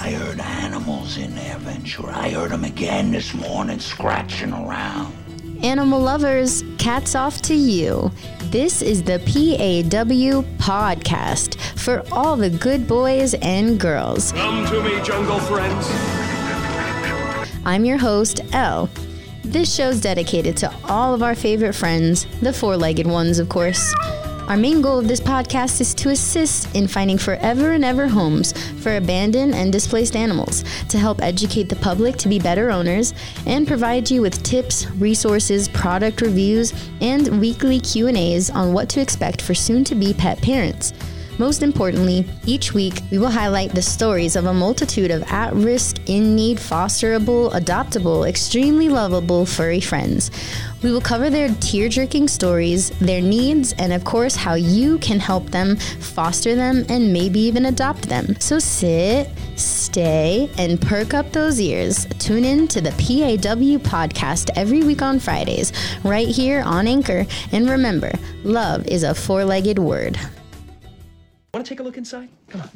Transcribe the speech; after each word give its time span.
I 0.00 0.12
heard 0.12 0.38
animals 0.38 1.18
in 1.18 1.34
there, 1.34 1.58
Ventura. 1.58 2.16
I 2.16 2.30
heard 2.30 2.52
them 2.52 2.62
again 2.62 3.10
this 3.10 3.34
morning 3.34 3.80
scratching 3.80 4.52
around. 4.52 5.12
Animal 5.64 6.00
lovers, 6.00 6.62
cats 6.78 7.16
off 7.16 7.42
to 7.42 7.54
you. 7.54 8.12
This 8.44 8.80
is 8.80 9.02
the 9.02 9.18
PAW 9.18 10.42
podcast 10.62 11.58
for 11.76 12.04
all 12.12 12.36
the 12.36 12.48
good 12.48 12.86
boys 12.86 13.34
and 13.42 13.78
girls. 13.80 14.30
Come 14.32 14.64
to 14.66 14.82
me, 14.84 15.02
jungle 15.02 15.40
friends. 15.40 15.88
I'm 17.66 17.84
your 17.84 17.98
host, 17.98 18.40
Elle. 18.52 18.88
This 19.42 19.74
show's 19.74 20.00
dedicated 20.00 20.56
to 20.58 20.72
all 20.84 21.12
of 21.12 21.24
our 21.24 21.34
favorite 21.34 21.74
friends, 21.74 22.24
the 22.40 22.52
four 22.52 22.76
legged 22.76 23.08
ones, 23.08 23.40
of 23.40 23.48
course. 23.48 23.92
Our 24.48 24.56
main 24.56 24.80
goal 24.80 24.98
of 24.98 25.08
this 25.08 25.20
podcast 25.20 25.78
is 25.82 25.92
to 25.96 26.08
assist 26.08 26.74
in 26.74 26.88
finding 26.88 27.18
forever 27.18 27.72
and 27.72 27.84
ever 27.84 28.08
homes 28.08 28.54
for 28.80 28.96
abandoned 28.96 29.54
and 29.54 29.70
displaced 29.70 30.16
animals, 30.16 30.64
to 30.88 30.96
help 30.98 31.20
educate 31.20 31.68
the 31.68 31.76
public 31.76 32.16
to 32.16 32.30
be 32.30 32.38
better 32.38 32.70
owners, 32.70 33.12
and 33.44 33.68
provide 33.68 34.10
you 34.10 34.22
with 34.22 34.42
tips, 34.42 34.90
resources, 34.92 35.68
product 35.68 36.22
reviews, 36.22 36.72
and 37.02 37.38
weekly 37.38 37.78
Q&As 37.78 38.48
on 38.48 38.72
what 38.72 38.88
to 38.88 39.02
expect 39.02 39.42
for 39.42 39.52
soon-to-be 39.52 40.14
pet 40.14 40.40
parents. 40.40 40.94
Most 41.38 41.62
importantly, 41.62 42.26
each 42.46 42.74
week 42.74 43.00
we 43.12 43.18
will 43.18 43.30
highlight 43.30 43.72
the 43.72 43.80
stories 43.80 44.34
of 44.34 44.46
a 44.46 44.52
multitude 44.52 45.12
of 45.12 45.22
at 45.30 45.54
risk, 45.54 45.98
in 46.08 46.34
need, 46.34 46.58
fosterable, 46.58 47.52
adoptable, 47.52 48.28
extremely 48.28 48.88
lovable 48.88 49.46
furry 49.46 49.80
friends. 49.80 50.32
We 50.82 50.90
will 50.90 51.00
cover 51.00 51.30
their 51.30 51.48
tear 51.60 51.88
jerking 51.88 52.26
stories, 52.26 52.90
their 52.98 53.20
needs, 53.20 53.72
and 53.74 53.92
of 53.92 54.04
course, 54.04 54.34
how 54.34 54.54
you 54.54 54.98
can 54.98 55.20
help 55.20 55.46
them, 55.50 55.76
foster 55.76 56.56
them, 56.56 56.84
and 56.88 57.12
maybe 57.12 57.38
even 57.40 57.66
adopt 57.66 58.08
them. 58.08 58.38
So 58.40 58.58
sit, 58.58 59.30
stay, 59.56 60.50
and 60.58 60.80
perk 60.80 61.14
up 61.14 61.32
those 61.32 61.60
ears. 61.60 62.06
Tune 62.18 62.44
in 62.44 62.66
to 62.68 62.80
the 62.80 62.90
PAW 62.90 63.78
podcast 63.88 64.50
every 64.56 64.82
week 64.82 65.02
on 65.02 65.20
Fridays, 65.20 65.72
right 66.02 66.28
here 66.28 66.62
on 66.62 66.88
Anchor. 66.88 67.26
And 67.52 67.70
remember, 67.70 68.12
love 68.42 68.86
is 68.88 69.04
a 69.04 69.14
four 69.14 69.44
legged 69.44 69.78
word. 69.78 70.18
Want 71.58 71.66
to 71.66 71.74
take 71.74 71.80
a 71.80 71.82
look 71.82 71.98
inside? 71.98 72.28
Come 72.50 72.60
on. 72.60 72.70